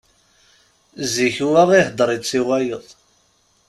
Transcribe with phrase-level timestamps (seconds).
[1.13, 2.85] Zik wa ihedder-itt i wayeḍ.